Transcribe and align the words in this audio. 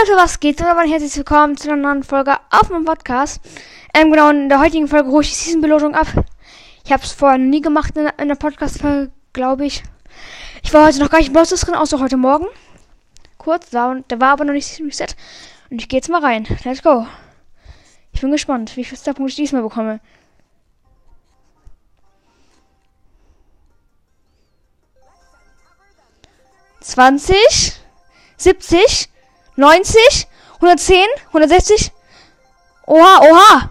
Leute, 0.00 0.16
was 0.16 0.38
geht? 0.38 0.60
Und 0.60 0.66
herzlich 0.66 1.16
willkommen 1.16 1.56
zu 1.56 1.70
einer 1.70 1.82
neuen 1.82 2.02
Folge 2.04 2.36
auf 2.50 2.68
meinem 2.68 2.84
Podcast. 2.84 3.40
Ähm, 3.94 4.12
genau, 4.12 4.30
in 4.30 4.48
der 4.48 4.60
heutigen 4.60 4.86
Folge 4.86 5.10
hole 5.10 5.22
ich 5.22 5.30
die 5.30 5.34
Season-Belohnung 5.34 5.94
ab. 5.94 6.06
Ich 6.84 6.92
habe 6.92 7.02
es 7.02 7.12
vorher 7.12 7.38
nie 7.38 7.60
gemacht 7.60 7.96
in, 7.96 8.06
in 8.18 8.28
der 8.28 8.36
Podcast-Folge, 8.36 9.10
glaube 9.32 9.66
ich. 9.66 9.82
Ich 10.62 10.72
war 10.72 10.86
heute 10.86 11.00
noch 11.00 11.10
gar 11.10 11.18
nicht 11.18 11.28
im 11.28 11.32
Boss 11.34 11.48
drin, 11.48 11.74
außer 11.74 11.98
heute 11.98 12.16
Morgen. 12.16 12.46
Kurz, 13.38 13.70
da, 13.70 13.90
und 13.90 14.10
da 14.12 14.20
war 14.20 14.32
aber 14.32 14.44
noch 14.44 14.52
nicht 14.52 14.66
Season 14.66 14.86
Reset. 14.86 15.16
Und 15.70 15.80
ich 15.80 15.88
gehe 15.88 15.98
jetzt 15.98 16.10
mal 16.10 16.22
rein. 16.22 16.46
Let's 16.64 16.82
go. 16.82 17.06
Ich 18.12 18.20
bin 18.20 18.30
gespannt, 18.30 18.76
wie 18.76 18.84
viele 18.84 19.00
Starpunkte 19.00 19.30
ich 19.30 19.36
diesmal 19.36 19.62
bekomme. 19.62 20.00
Zwanzig, 26.80 27.80
siebzig, 28.36 29.08
neunzig, 29.58 30.26
hundertzehn, 30.60 31.06
hundertsechzig. 31.32 31.92
Oha, 32.86 33.20
oha. 33.20 33.70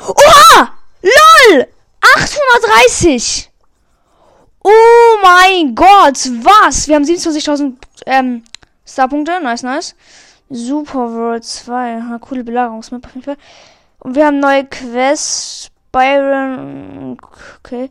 Oha! 0.00 0.72
LOL! 1.02 1.66
830! 2.00 3.50
Oh 4.64 5.18
mein 5.22 5.74
Gott, 5.74 6.18
was? 6.42 6.88
Wir 6.88 6.96
haben 6.96 7.04
27.000 7.04 7.76
ähm, 8.06 8.42
Starpunkte. 8.84 9.40
Nice, 9.40 9.62
nice. 9.62 9.94
Super 10.50 11.12
World 11.12 11.44
2. 11.44 11.96
Eine 11.96 12.18
coole 12.18 12.42
Belagerungsmap 12.42 13.04
auf 13.04 13.14
jeden 13.14 13.24
Fall. 13.24 13.36
Und 14.00 14.14
wir 14.16 14.26
haben 14.26 14.40
neue 14.40 14.64
Quests. 14.66 15.70
Byron. 15.90 17.16
Okay. 17.58 17.90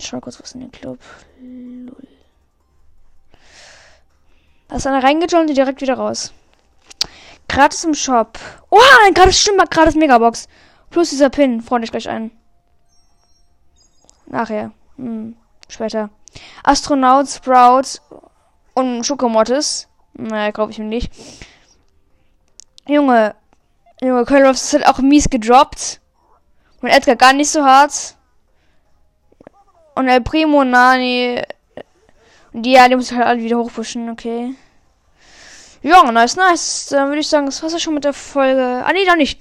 Schau 0.00 0.20
kurz, 0.20 0.40
was 0.40 0.52
in 0.52 0.60
den 0.60 0.70
Club. 0.70 0.98
Lol. 1.40 2.07
Da 4.68 4.76
ist 4.76 4.86
einer 4.86 5.02
reingejoint 5.02 5.48
und 5.48 5.56
direkt 5.56 5.80
wieder 5.80 5.94
raus. 5.94 6.32
Gratis 7.48 7.84
im 7.84 7.94
Shop. 7.94 8.38
Oha, 8.70 9.06
ein 9.06 9.14
gratis 9.14 9.40
Stimme, 9.40 9.64
gratis 9.68 9.94
Megabox. 9.94 10.48
Plus 10.90 11.10
dieser 11.10 11.30
Pin. 11.30 11.62
Freue 11.62 11.82
ich 11.82 11.90
gleich 11.90 12.08
ein. 12.08 12.30
Nachher. 14.26 14.72
Hm, 14.96 15.36
später. 15.68 16.10
Astronaut, 16.62 17.28
Sprout 17.28 18.00
und 18.74 19.04
Schokomottis. 19.04 19.88
Naja, 20.12 20.50
glaube 20.50 20.72
ich 20.72 20.78
mir 20.78 20.84
nicht. 20.84 21.12
Junge. 22.86 23.34
Junge, 24.00 24.24
Kölnhoff 24.24 24.56
ist 24.56 24.72
halt 24.74 24.86
auch 24.86 24.98
mies 24.98 25.30
gedroppt. 25.30 26.00
Und 26.82 26.88
Edgar 26.88 27.16
gar 27.16 27.32
nicht 27.32 27.50
so 27.50 27.64
hart. 27.64 28.16
Und 29.94 30.08
El 30.08 30.20
Primo, 30.20 30.62
Nani. 30.62 31.42
Und 32.52 32.62
die, 32.62 32.72
ja, 32.72 32.88
die 32.88 32.96
muss 32.96 33.10
ich 33.10 33.16
halt 33.16 33.26
alle 33.26 33.42
wieder 33.42 33.58
hochpushen, 33.58 34.10
okay. 34.10 34.54
Ja, 35.82 36.10
nice, 36.10 36.36
nice. 36.36 36.86
Dann 36.90 37.08
würde 37.08 37.20
ich 37.20 37.28
sagen, 37.28 37.46
das 37.46 37.62
war's 37.62 37.72
ja 37.72 37.78
schon 37.78 37.94
mit 37.94 38.04
der 38.04 38.12
Folge. 38.12 38.82
Ah, 38.84 38.92
nee, 38.92 39.06
noch 39.06 39.16
nicht. 39.16 39.38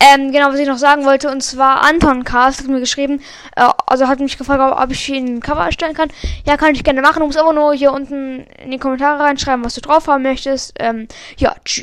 Ähm, 0.00 0.32
genau, 0.32 0.48
was 0.48 0.58
ich 0.58 0.66
noch 0.66 0.76
sagen 0.76 1.04
wollte, 1.04 1.30
und 1.30 1.42
zwar 1.42 1.82
Anton 1.82 2.24
Cast 2.24 2.60
hat 2.60 2.66
mir 2.66 2.80
geschrieben, 2.80 3.22
äh, 3.56 3.68
also 3.86 4.08
hat 4.08 4.20
mich 4.20 4.36
gefragt, 4.36 4.60
ob, 4.60 4.90
ich 4.90 5.08
ihn 5.08 5.36
ein 5.36 5.40
Cover 5.40 5.64
erstellen 5.64 5.94
kann. 5.94 6.10
Ja, 6.44 6.56
kann 6.56 6.74
ich 6.74 6.84
gerne 6.84 7.00
machen. 7.00 7.20
Du 7.20 7.26
musst 7.26 7.38
aber 7.38 7.52
nur 7.52 7.72
hier 7.74 7.92
unten 7.92 8.40
in 8.62 8.70
die 8.70 8.78
Kommentare 8.78 9.22
reinschreiben, 9.22 9.64
was 9.64 9.74
du 9.74 9.80
drauf 9.80 10.06
haben 10.08 10.22
möchtest. 10.22 10.74
Ähm, 10.78 11.08
ja, 11.36 11.54
tschüss. 11.64 11.82